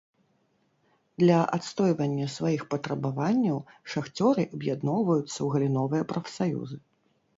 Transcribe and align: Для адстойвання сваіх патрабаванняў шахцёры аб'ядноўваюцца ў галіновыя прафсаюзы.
Для 1.23 1.41
адстойвання 1.57 2.25
сваіх 2.37 2.61
патрабаванняў 2.73 3.57
шахцёры 3.95 4.41
аб'ядноўваюцца 4.57 5.29
ў 5.29 5.47
галіновыя 5.57 6.03
прафсаюзы. 6.15 6.77